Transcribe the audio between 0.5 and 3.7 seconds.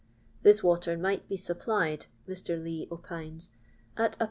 water might be supplied, Mr. Lee opines,